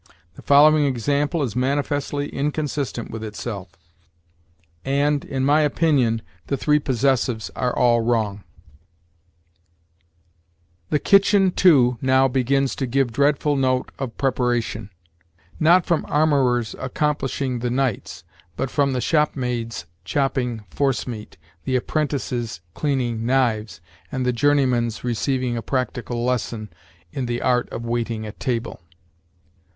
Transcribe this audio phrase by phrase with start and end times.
[0.33, 3.69] The following example is manifestly inconsistent with itself;
[4.83, 8.43] and, in my opinion, the three possessives are all wrong:
[10.89, 14.89] 'The kitchen, too, now begins to give dreadful note of preparation;
[15.59, 18.23] not from armorers accomplishing the knights,
[18.57, 23.81] but from the shopmaid's chopping force meat, the apprentice's cleaning knives,
[24.11, 26.69] and the journeyman's receiving a practical lesson
[27.11, 28.81] in the art of waiting at table.'